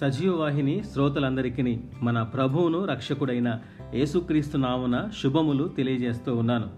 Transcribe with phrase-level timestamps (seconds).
[0.00, 3.58] సజీవ వాహిని శ్రోతలందరికీ మన ప్రభువును రక్షకుడైన
[3.94, 6.68] యేసుక్రీస్తు నామున శుభములు తెలియజేస్తూ ఉన్నాను.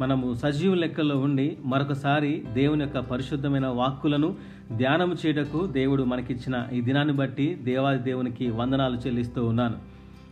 [0.00, 4.34] మనము సజీవ లెక్కల్లో ఉండి మరొకసారి దేవుని యొక్క పరిశుద్ధమైన వాక్కులను
[4.76, 9.76] ధ్యానం చేయటకు దేవుడు మనకిచ్చిన ఈ దినాన్ని బట్టి దేవాది దేవునికి వందనాలు చెల్లిస్తూ ఉన్నాను.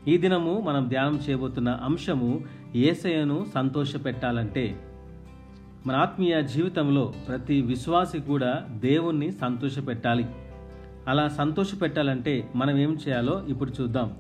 [0.09, 2.41] ఈ దినము మనం ధ్యానం చేయబోతున్న అంశము
[2.75, 4.81] ఏసయను సంతోషపెట్టాలంటే
[5.87, 10.27] మన ఆత్మీయ జీవితంలో ప్రతి విశ్వాసి కూడా దేవుణ్ణి సంతోషపెట్టాలి.
[11.09, 14.13] అలా సంతోష పెట్టాలంటే మనం ఏం చేయాలో ఇప్పుడు చూద్దాం.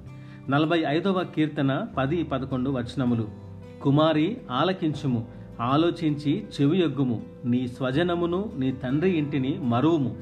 [0.48, 3.28] నలభై ఐదవ కీర్తన పది పదకొండు వచనములు.
[3.82, 5.26] కుమారి ఆలకించుము.
[5.60, 10.16] ఆలోచించి చెవియొగ్గుము నీ స్వజనమును నీ తండ్రి ఇంటిని మరువుము.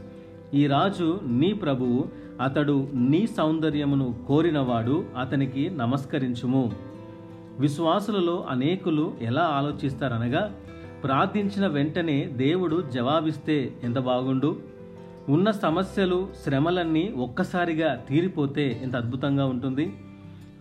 [0.54, 2.04] ఈ రాజు నీ ప్రభువు
[2.40, 6.72] అతడు నీ సౌందర్యమును కోరినవాడు అతనికి నమస్కరించుము.
[7.58, 10.54] విశ్వాసులలో అనేకులు ఎలా ఆలోచిస్తారనగా
[11.04, 14.71] ప్రార్థించిన వెంటనే దేవుడు జవాబిస్తే ఎంత బాగుండు?
[15.28, 19.92] ఉన్న సమస్యలు శ్రమలన్నీ ఒక్కసారిగా తీరిపోతే ఎంత అద్భుతంగా ఉంటుంది?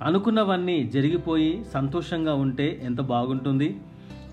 [0.04, 3.82] అనుకున్నవన్నీ జరిగిపోయి సంతోషంగా ఉంటే ఎంత బాగుంటుంది?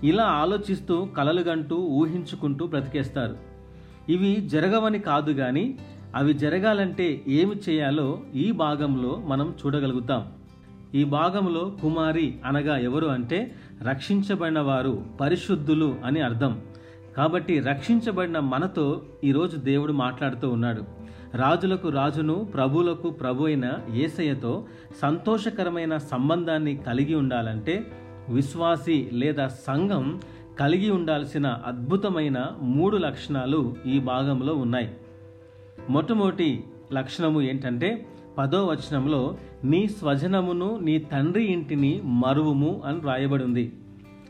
[0.03, 3.37] ఇలా ఆలోచిస్తూ కలలుగంటూ ఊహించుకుంటూ బ్రతికేస్తారు.
[4.09, 5.77] ఇవి జరగవని కాదు కానీ
[6.15, 10.31] అవి జరగాలంటే ఏమి చేయాలో ఈ భాగంలో మనం చూడగలుగుతాం.
[10.95, 13.55] ఈ భాగంలో కుమారి అనగా ఎవరు అంటే
[13.89, 16.61] రక్షించబడిన వారు పరిశుద్ధులు అని అర్థం.
[17.17, 20.83] కాబట్టి రక్షించబడిన మనతో ఈరోజు దేవుడు మాట్లాడుతూ ఉన్నాడు.
[21.35, 24.65] రాజులకు రాజును ప్రభువులకు ప్రభు అయిన ఏసయ్యతో
[25.01, 27.91] సంతోషకరమైన సంబంధాన్ని కలిగి ఉండాలంటే
[28.29, 30.21] విశ్వాసి లేదా సంఘం
[30.59, 34.97] కలిగి ఉండాల్సిన అద్భుతమైన మూడు లక్షణాలు ఈ భాగంలో ఉన్నాయి.
[35.89, 36.63] మొట్టమొదటి
[36.93, 38.05] లక్షణము ఏంటంటే
[38.37, 43.73] పదో వచనంలో నీ స్వజనమును నీ తండ్రి ఇంటిని మరువుము అని రాయబడి ఉంది.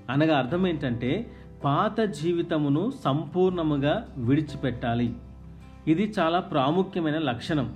[0.10, 1.32] అనగా అర్థం ఏంటంటే
[1.64, 5.14] పాత జీవితమును సంపూర్ణముగా విడిచిపెట్టాలి.
[5.88, 7.76] ఇది చాలా ప్రాముఖ్యమైన లక్షణం.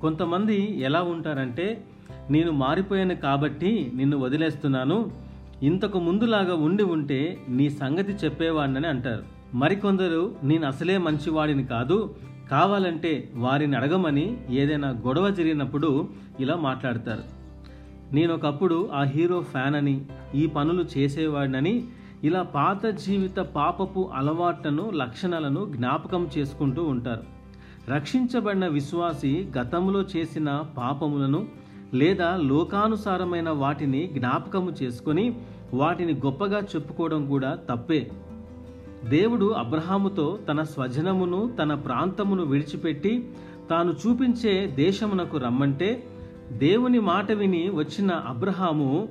[0.00, 1.84] కొంతమంది ఎలా ఉంటారంటే
[2.30, 5.10] నేను మారిపోయాను కాబట్టి నిన్ను వదిలేస్తున్నాను.
[5.62, 9.22] ఇంతకు ముందులాగా ఉండి ఉంటే నీ సంగతి చెప్పేవాడినని అంటారు.
[9.54, 12.14] మరికొందరు నేను అసలే మంచివాడిని కాదు.
[12.50, 16.08] కావాలంటే వారిని అడగమని ఏదైనా గొడవ జరిగినప్పుడు
[16.40, 17.22] ఇలా మాట్లాడతారు.
[18.14, 20.04] నేను ఒకప్పుడు ఆ హీరో ఫ్యాన్ అని
[20.34, 21.84] ఈ పనులు చేసేవాడినని
[22.24, 27.22] ఇలా పాత జీవిత పాపపు అలవాట్లను లక్షణాలను జ్ఞాపకం చేసుకుంటూ ఉంటారు.
[27.90, 31.46] రక్షించబడిన విశ్వాసి గతంలో చేసిన పాపములను
[31.94, 35.40] లేదా లోకానుసారమైన వాటిని జ్ఞాపకము చేసుకొని
[35.74, 38.10] వాటిని గొప్పగా చెప్పుకోవడం కూడా తప్పే.
[39.04, 43.30] దేవుడు అబ్రహాముతో తన స్వజనమును తన ప్రాంతమును విడిచిపెట్టి
[43.70, 46.04] తాను చూపించే దేశమునకు రమ్మంటే
[46.52, 49.08] దేవుని మాట విని వచ్చిన అబ్రహాము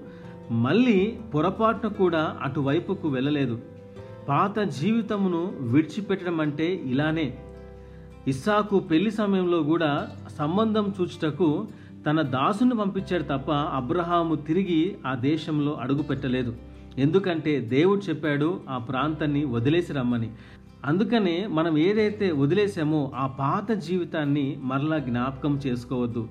[0.51, 3.59] మళ్ళీ పొరపాటున కూడా అటువైపుకు వెళ్ళలేదు.
[4.29, 7.37] పాత జీవితమును విడిచిపెట్టడం అంటే ఇలానే.
[8.27, 11.67] ఇస్సాకు పెళ్ళి సమయంలో కూడా సంబంధం చూచుటకు
[12.05, 16.55] తన దాసును పంపించాడు తప్ప అబ్రహాము తిరిగి ఆ దేశంలో అడుగుపెట్టలేదు.
[16.97, 20.31] ఎందుకంటే దేవుడు చెప్పాడు ఆ ప్రాంతాన్ని వదిలేసి రమ్మని.
[20.85, 26.29] అందుకనే మనం ఏదైతే వదిలేసామో ఆ పాత జీవితాన్ని మరలా జ్ఞాపకం చేసుకోవద్దు.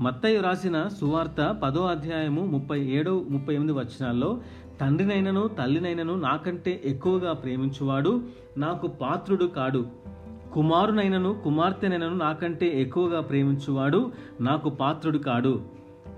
[0.00, 4.40] మత్తయ్య రాసిన సువార్త పదో అధ్యాయము ముప్పై ఏడో ముప్పై ఎనిమిది వచనాల్లో
[4.80, 8.20] తండ్రినైనను తల్లినైనను నాకంటే ఎక్కువగా ప్రేమించువాడు
[8.56, 9.86] నాకు పాత్రుడు కాడు.
[10.52, 15.62] కుమారునైనను కుమార్తెనైనను నాకంటే ఎక్కువగా ప్రేమించువాడు నాకు పాత్రుడు కాడు.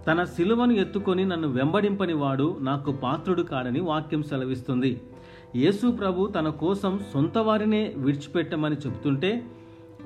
[0.06, 5.00] తన శిలువను ఎత్తుకొని నన్ను వెంబడింపని వాడు నాకు పాత్రుడు కాడని వాక్యం సెలవిస్తుంది.
[5.56, 9.44] యేసు ప్రభు తన కోసం సొంత వారినే విడిచిపెట్టమని చెబుతుంటే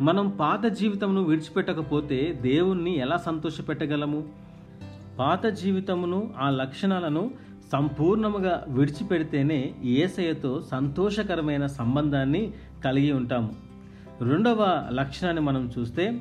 [0.00, 4.24] మనం పాత జీవితమును విడిచిపెట్టకపోతే దేవుణ్ణి ఎలా సంతోషపెట్టగలము?
[5.18, 7.30] పాత జీవితమును ఆ లక్షణాలను
[7.72, 12.52] సంపూర్ణముగా విడిచిపెడితేనే ఏసయ్యతో సంతోషకరమైన సంబంధాన్ని
[12.84, 13.54] కలిగి ఉంటాము.
[14.20, 16.20] రెండవ లక్షణాన్ని మనం చూస్తే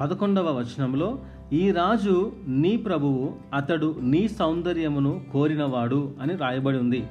[0.00, 1.18] పదకొండవ వచనంలో
[1.52, 7.06] ఈ రాజు నీ ప్రభువు అతడు నీ సౌందర్యమును కోరినవాడు అని రాయబడి ఉంది.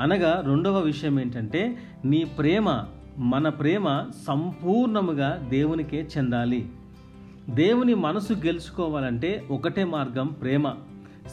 [0.00, 2.84] అనగా రెండవ విషయం ఏంటంటే నీ ప్రేమ
[3.18, 6.68] మన ప్రేమ సంపూర్ణముగా దేవునికే చెందాలి.
[7.50, 10.72] దేవుని మనసు గెలుచుకోవాలంటే ఒకటే మార్గం ప్రేమ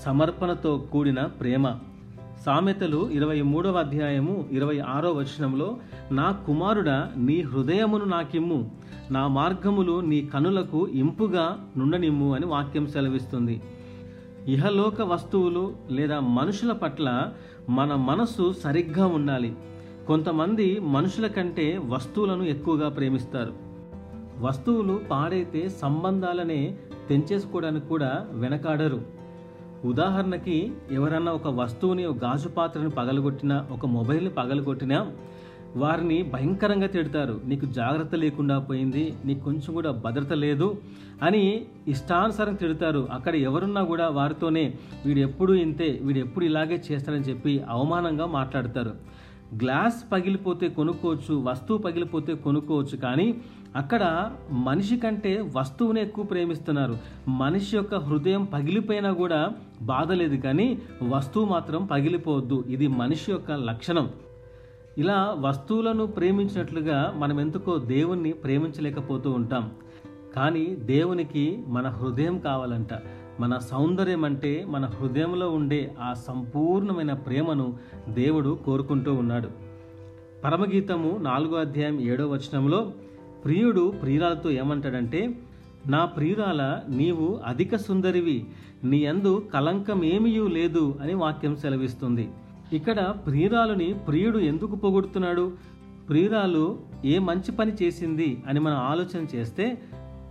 [0.06, 1.76] సమర్పణతో కూడిన ప్రేమ.
[2.46, 5.78] సామెతలు ఇరవై మూడవ అధ్యాయము ఇరవై ఆరో వచనంలో
[6.12, 8.72] నా కుమారుడా నీ హృదయమును నాకిమ్ము.
[9.12, 13.62] నా మార్గములు నీ కనులకు ఇంపుగా నుండనిమ్ము అని వాక్యం సెలవిస్తుంది.
[14.48, 17.32] ఇహలోక వస్తువులు లేదా మనుషుల పట్ల
[17.70, 19.54] మన మనసు సరిగ్గా ఉండాలి.
[20.08, 23.54] కొంతమంది మనుషుల కంటే వస్తువులను ఎక్కువగా ప్రేమిస్తారు.
[24.40, 26.78] వస్తువులు పాడైతే సంబంధాలనే
[27.10, 29.02] తెంచేసుకోవడానికి కూడా వెనకాడరు.
[29.86, 35.12] ఉదాహరణకి ఎవరన్నా ఒక వస్తువుని ఒక గాజు పాత్రని పగలగొట్టినా ఒక మొబైల్ని పగలగొట్టినా
[35.76, 37.42] వారిని భయంకరంగా తిడతారు.
[37.46, 40.78] నీకు జాగ్రత్త లేకుండా పోయింది నీకు కొంచెం కూడా భద్రత లేదు
[41.22, 43.08] అని ఇష్టానుసారం తిడతారు.
[43.12, 44.74] అక్కడ ఎవరున్నా కూడా వారితోనే
[45.06, 49.24] వీడు ఎప్పుడు ఇంతే వీడు ఎప్పుడు ఇలాగే చేస్తారని చెప్పి అవమానంగా మాట్లాడతారు.
[49.62, 53.42] గ్లాస్ పగిలిపోతే కొనుక్కోవచ్చు వస్తువు పగిలిపోతే కొనుక్కోవచ్చు కానీ
[53.76, 56.98] అక్కడ మనిషి కంటే వస్తువుని ఎక్కువ ప్రేమిస్తున్నారు.
[57.28, 59.52] మనిషి యొక్క హృదయం పగిలిపోయినా కూడా
[59.82, 62.64] బాధ లేదు కానీ వస్తువు మాత్రం పగిలిపోవద్దు.
[62.70, 64.10] ఇది మనిషి యొక్క లక్షణం.
[64.98, 69.72] ఇలా వస్తువులను ప్రేమించినట్లుగా మనం ఎందుకో దేవుణ్ణి ప్రేమించలేకపోతూ ఉంటాం.
[70.36, 72.94] కానీ దేవునికి మన హృదయం కావాలంట.
[73.40, 77.74] మన సౌందర్యం అంటే మన హృదయంలో ఉండే ఆ సంపూర్ణమైన ప్రేమను
[78.10, 79.50] దేవుడు కోరుకుంటూ ఉన్నాడు.
[80.44, 82.92] పరమగీతము నాలుగో అధ్యాయం ఏడో వచనంలో
[83.46, 85.40] ప్రియుడు ప్రియురాలతో ఏమంటాడంటే
[85.88, 88.46] నా ప్రియురాల నీవు అధిక సుందరివి
[88.84, 92.30] నీ అందు కలంకమేమీయూ లేదు అని వాక్యం సెలవిస్తుంది.
[92.74, 95.52] ఇక్కడ ప్రియురాలుని ప్రియుడు ఎందుకు పొగుడుతున్నాడు?
[96.10, 99.82] ప్రియురాలు ఏ మంచి పని చేసింది అని మనం ఆలోచన చేస్తే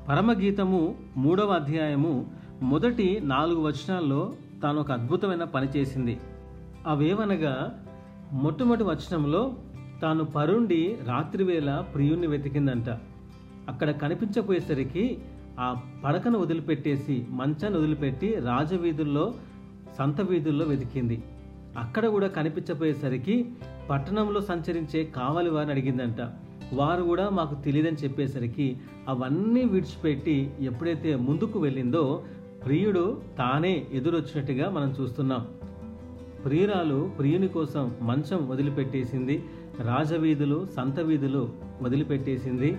[0.08, 4.32] పరమగీతము మూడవ అధ్యాయము మొదటి నాలుగు వచనాల్లో
[4.62, 6.18] తాను ఒక అద్భుతమైన పని చేసింది.
[6.86, 7.84] అవేవనగా
[8.32, 9.52] మొట్టమొదటి వచనంలో
[10.02, 12.88] తాను పరుండి రాత్రివేళ ప్రియుణ్ణి వెతికిందంట.
[13.68, 15.18] అక్కడ కనిపించపోయేసరికి
[15.60, 19.34] ఆ పడకను వదిలిపెట్టేసి మంచాన్ని వదిలిపెట్టి రాజవీధుల్లో
[19.98, 21.22] సంత వీధుల్లో వెతికింది.
[21.78, 23.50] అక్కడ కూడా కనిపించపోయేసరికి
[23.90, 26.16] పట్టణంలో సంచరించే కావలి వారిని అడిగిందంట.
[26.72, 28.76] వారు కూడా మాకు తెలియదని చెప్పేసరికి
[29.08, 32.24] అవన్నీ విడిచిపెట్టి ఎప్పుడైతే ముందుకు వెళ్ళిందో
[32.64, 35.46] ప్రియుడు తానే ఎదురొచ్చినట్టుగా మనం చూస్తున్నాం.
[36.44, 39.44] ప్రియురాలు ప్రియుని కోసం మంచం వదిలిపెట్టేసింది
[39.80, 41.48] రాజవీధులు సంత వీధులు
[41.82, 42.78] వదిలిపెట్టేసింది.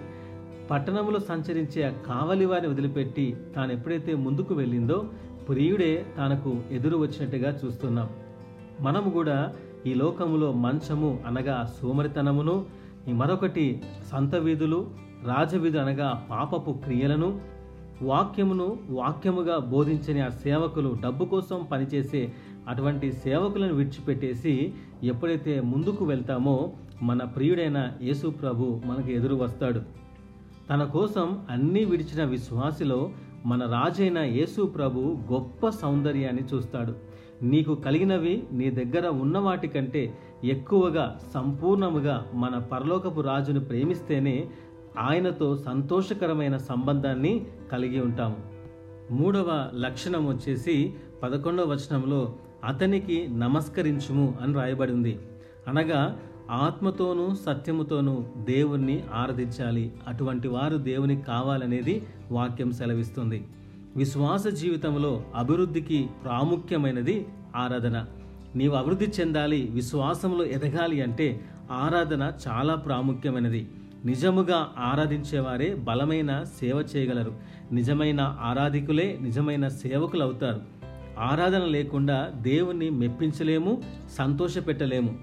[0.71, 5.05] పట్టణంలో సంచరించే కావలి వారిని వదిలిపెట్టి తాను ఎప్పుడైతే ముందుకు వెళ్ళిందో
[5.49, 8.09] ప్రియుడే తనకు ఎదురు వచ్చినట్టుగా చూస్తున్నాం.
[8.81, 9.53] మనము కూడా
[9.85, 12.65] ఈ లోకములో మంచము అనగా సోమరితనమును
[13.07, 13.81] ఈ మరొకటి
[14.11, 14.91] సంత వీధులు
[15.25, 17.52] రాజవీధులు అనగా పాపపు క్రియలను
[18.03, 22.21] వాక్యమును వాక్యముగా బోధించని ఆ సేవకులు డబ్బు కోసం పనిచేసే
[22.67, 24.53] అటువంటి సేవకులను విడిచిపెట్టేసి
[25.03, 26.55] ఎప్పుడైతే ముందుకు వెళ్తామో
[27.01, 29.81] మన ప్రియుడైన యేసు ప్రభు మనకు ఎదురు వస్తాడు.
[30.69, 32.99] తన కోసం అన్నీ విడిచిన విశ్వాసిలో
[33.45, 34.99] మన రాజైన యేసు ప్రభు
[35.31, 36.93] గొప్ప సౌందర్యాన్ని చూస్తాడు.
[37.45, 40.03] నీకు కలిగినవి నీ దగ్గర ఉన్న వాటి కంటే
[40.43, 44.35] ఎక్కువగా సంపూర్ణముగా మన పరలోకపు రాజును ప్రేమిస్తేనే
[44.99, 48.37] ఆయనతో సంతోషకరమైన సంబంధాన్ని కలిగి ఉంటాము.
[49.11, 50.93] మూడవ లక్షణం వచ్చేసి
[51.23, 52.35] పదకొండవ వచనంలో
[52.65, 55.19] అతనికి నమస్కరించుము అని రాయబడి ఉంది.
[55.67, 56.19] అనగా
[56.51, 59.93] ఆత్మతోనూ సత్యముతోనూ దేవుణ్ణి ఆరాధించాలి.
[60.07, 63.47] అటువంటి వారు దేవుని కావాలనేది వాక్యం సెలవిస్తుంది.
[63.95, 68.05] విశ్వాస జీవితంలో అభివృద్ధికి ప్రాముఖ్యమైనది ఆరాధన.
[68.55, 71.41] నీవు అభివృద్ధి చెందాలి విశ్వాసంలో ఎదగాలి అంటే
[71.71, 73.69] ఆరాధన చాలా ప్రాముఖ్యమైనది.
[74.05, 77.33] నిజముగా ఆరాధించేవారే బలమైన సేవ చేయగలరు.
[77.71, 80.61] నిజమైన ఆరాధికులే నిజమైన సేవకులు అవుతారు
[81.19, 83.81] ఆరాధన లేకుండా దేవుణ్ణి మెప్పించలేము
[84.17, 85.19] సంతోషపెట్టలేము.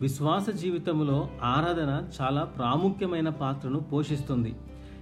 [0.00, 4.54] విశ్వాస జీవితంలో ఆరాధన చాలా ప్రాముఖ్యమైన పాత్రను పోషిస్తుంది.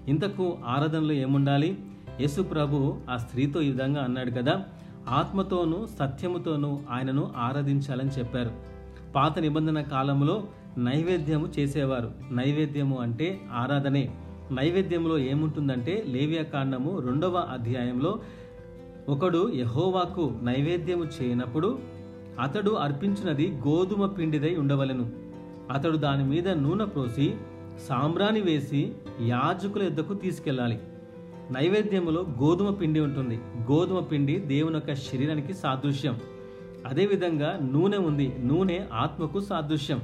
[0.09, 1.79] ఇంతకు ఆరాధనలో ఏముండాలి?
[2.21, 4.65] యేసు ప్రభు ఆ స్త్రీతో ఈ విధంగా అన్నాడు కదా
[5.09, 8.51] ఆత్మతోనూ సత్యముతోనూ ఆయనను ఆరాధించాలని చెప్పారు.
[9.13, 10.45] పాత నిబంధన కాలంలో
[10.79, 12.11] నైవేద్యము చేసేవారు.
[12.31, 14.11] నైవేద్యము అంటే ఆరాధనే.
[14.53, 18.21] నైవేద్యంలో ఏముంటుందంటే లేవియా కాండము రెండవ అధ్యాయంలో
[19.09, 21.79] ఒకడు యహోవాకు నైవేద్యము చేయనప్పుడు
[22.41, 25.11] అతడు అర్పించినది గోధుమ పిండిదై ఉండవలెను.
[25.71, 27.35] అతడు దాని మీద నూనె పోసి
[27.89, 30.79] సాంబ్రాణి వేసి యాజకుల ఎద్దకు తీసుకెళ్ళాలి.
[31.51, 33.41] నైవేద్యములో గోధుమ పిండి ఉంటుంది.
[33.73, 36.21] గోధుమ పిండి దేవుని యొక్క శరీరానికి సాదృశ్యం.
[36.87, 38.37] అదేవిధంగా నూనె ఉంది.
[38.45, 40.01] నూనె ఆత్మకు సాదృశ్యం.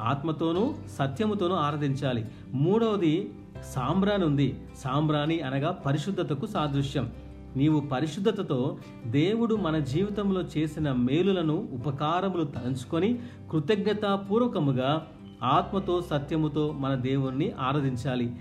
[0.00, 2.24] ఆత్మతోనూ సత్యముతోనూ ఆరాధించాలి.
[2.52, 3.32] మూడవది
[3.74, 7.10] సాంబ్రాణి ఉంది సాంబ్రాణి అనగా పరిశుద్ధతకు సాదృశ్యం.
[7.56, 8.76] నీవు పరిశుద్ధతతో
[9.06, 13.18] దేవుడు మన జీవితంలో చేసిన మేలులను ఉపకారములు తలంచుకొని
[13.52, 15.06] కృతజ్ఞతాపూర్వకముగా
[15.42, 18.32] ఆత్మతో సత్యముతో మన దేవుణ్ణి ఆరాధించాలి.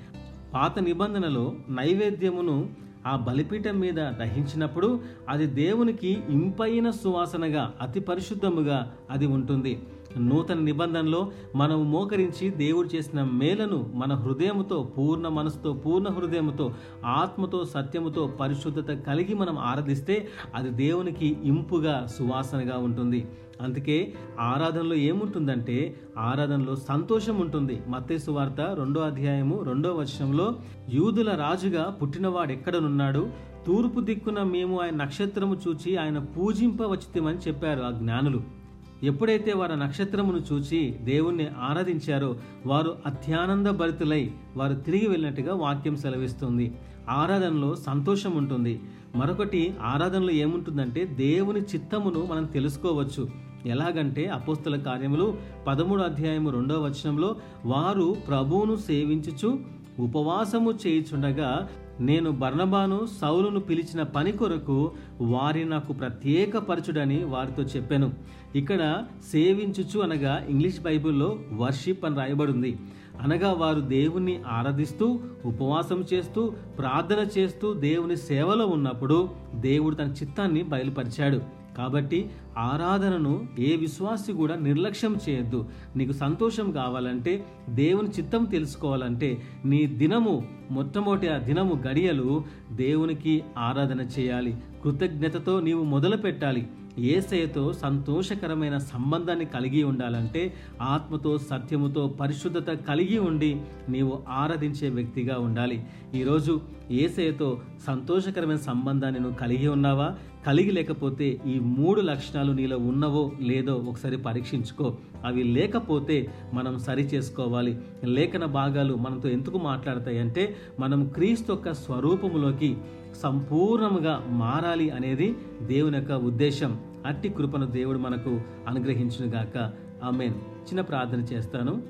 [0.54, 2.70] పాత నిబంధనలో నైవేద్యమును
[3.08, 9.82] ఆ బలిపీఠం మీద దహించినప్పుడు అది దేవునికి ఇంపైన సువాసనగా అతి పరిశుద్ధముగా అది ఉంటుంది.
[10.18, 16.74] నూతన నిబంధనలో మనం మోకరించి దేవుడు చేసిన మేలను మన హృదయముతో పూర్ణ మనసుతో పూర్ణ హృదయముతో
[17.06, 23.28] ఆత్మతో సత్యముతో పరిశుద్ధత కలిగి మనం ఆరాధిస్తే అది దేవునికి ఇంపుగా సువాసనగా ఉంటుంది.
[23.62, 27.82] అందుకే ఆరాధనలో ఏముంటుందంటే ఆరాధనలో సంతోషం ఉంటుంది.
[27.88, 30.56] మత్తేసు వార్త రెండో అధ్యాయము రెండో వచనంలో
[30.90, 33.30] యూదుల రాజుగా పుట్టినవాడు ఎక్కడనున్నాడు?
[33.68, 38.65] తూర్పు దిక్కున మేము ఆయన నక్షత్రము చూచి ఆయన పూజింపవచ్చితమని చెప్పారు ఆ జ్ఞానులు.
[39.04, 42.36] ఎప్పుడైతే వారు నక్షత్రమును చూచి దేవుణ్ణి ఆరాధించారో
[42.66, 46.74] వారు అత్యానంద భరితులై వారు తిరిగి వెళ్ళినట్టుగా వాక్యం సెలవిస్తుంది.
[47.10, 48.80] ఆరాధనలో సంతోషం ఉంటుంది.
[49.16, 53.28] మరొకటి ఆరాధనలో ఏముంటుందంటే దేవుని చిత్తమును మనం తెలుసుకోవచ్చు.
[53.66, 55.38] ఎలాగంటే అపోస్తుల కార్యములు
[55.68, 57.36] పదమూడు అధ్యాయము రెండవ వచనంలో
[57.66, 59.60] వారు ప్రభువును సేవించుచు
[60.00, 61.70] ఉపవాసము చేయుచుండగా
[62.02, 68.14] నేను బర్ణబాను సౌలును పిలిచిన పని కొరకు వారి నాకు ప్రత్యేకపరచుడని వారితో చెప్పాను.
[68.56, 72.78] ఇక్కడ సేవించుచు అనగా ఇంగ్లీష్ బైబిల్లో వర్షిప్ అని రాయబడింది.
[73.22, 81.65] అనగా వారు దేవుణ్ణి ఆరాధిస్తూ ఉపవాసం చేస్తూ ప్రార్థన చేస్తూ దేవుని సేవలో ఉన్నప్పుడు దేవుడు తన చిత్తాన్ని బయలుపరిచాడు.
[81.78, 85.70] కాబట్టి ఆరాధనను ఏ విశ్వాసి కూడా నిర్లక్ష్యం చేయొద్దు.
[85.96, 94.58] నీకు సంతోషం కావాలంటే దేవుని చిత్తం తెలుసుకోవాలంటే నీ దినము మొట్టమొదటి ఆ దినము గడియలు దేవునికి ఆరాధన చేయాలి.
[94.84, 96.68] కృతజ్ఞతతో నీవు మొదలు పెట్టాలి
[97.00, 105.86] ఏసయతో సంతోషకరమైన సంబంధాన్ని కలిగి ఉండాలంటే ఆత్మతో సత్యముతో పరిశుద్ధత కలిగి ఉండి నీవు ఆరాధించే వ్యక్తిగా ఉండాలి.
[106.16, 106.62] ఈరోజు
[106.92, 110.16] ఏసయతో సంతోషకరమైన సంబంధాన్ని నువ్వు కలిగి ఉన్నావా?
[110.48, 114.98] కలిగి లేకపోతే ఈ మూడు లక్షణాలు నీలో ఉన్నవో లేదో ఒకసారి పరీక్షించుకో.
[115.26, 117.80] అవి లేకపోతే మనం సరి చేసుకోవాలి.
[118.04, 122.78] లేఖన భాగాలు మనతో ఎందుకు మాట్లాడతాయి అంటే మనం క్రీస్తు యొక్క స్వరూపములోకి
[123.22, 126.80] సంపూర్ణముగా మారాలి అనేది దేవుని యొక్క ఉద్దేశం.
[127.06, 129.72] అట్టి కృపను దేవుడు మనకు అనుగ్రహించునుగాక.
[130.04, 130.34] ఆమెన్.
[130.34, 131.84] చిన్న ప్రార్థన చేస్తాను.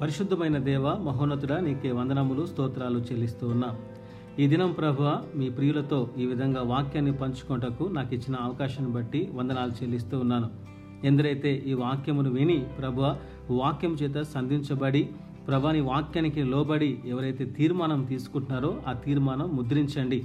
[0.00, 3.76] పరిశుద్ధమైన దేవ మహోన్నతుడా నీకే వందనములు స్తోత్రాలు చెల్లిస్తూ ఉన్నా.
[4.38, 5.02] ఈ దినం ప్రభు
[5.38, 10.50] మీ ప్రియులతో ఈ విధంగా వాక్యాన్ని పంచుకోటకు నాకు ఇచ్చిన అవకాశాన్ని బట్టి వందనాలు చెల్లిస్తూ ఉన్నాను.
[11.04, 13.00] ఎందరైతే ఈ వాక్యమును విని ప్రభు
[13.50, 15.08] వాక్యం చేత సంధించబడి
[15.48, 20.18] ప్రభాని వాక్యానికి లోబడి ఎవరైతే తీర్మానం తీసుకుంటున్నారో ఆ తీర్మానం ముద్రించండి.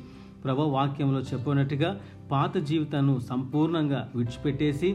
[0.44, 1.90] ప్రభ వాక్యంలో చెప్పినట్టుగా
[2.32, 4.90] పాత జీవితాన్ని సంపూర్ణంగా విడిచిపెట్టేసి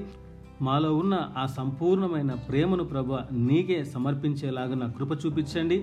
[0.62, 3.12] మాలో ఉన్న ఆ సంపూర్ణమైన ప్రేమను ప్రభ
[3.46, 5.78] నీకే సమర్పించేలాగా కృప చూపించండి.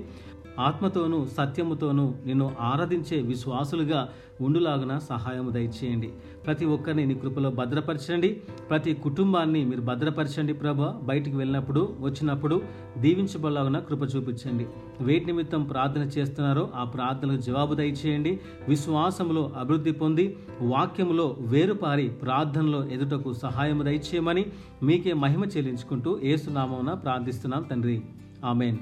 [0.59, 4.09] ఆత్మతోనూ సత్యముతోనూ నిన్ను ఆరాధించే విశ్వాసులుగా
[4.41, 6.09] ఉండులాగున సహాయము దయచేయండి.
[6.45, 8.29] ప్రతి ఒక్కరిని నీ కృపలో భద్రపరచండి.
[8.69, 10.81] ప్రతి కుటుంబాన్ని మీరు భద్రపరచండి ప్రభ.
[10.81, 12.61] బయటికి వెళ్ళినప్పుడు వచ్చినప్పుడు
[12.97, 14.67] దీవించబలాగున కృప చూపించండి.
[15.01, 18.39] వేటి నిమిత్తం ప్రార్థన చేస్తున్నారో ఆ ప్రార్థనలకు జవాబు దయచేయండి.
[18.69, 24.45] విశ్వాసంలో అభివృద్ధి పొంది వాక్యములో వేరుపారి ప్రార్థనలో ఎదుటకు సహాయం దయచేయమని
[24.83, 28.01] మీకే మహిమ చెల్లించుకుంటూ ఏసునామమున ప్రార్థిస్తున్నాం తండ్రి.
[28.45, 28.77] ఆమెన్.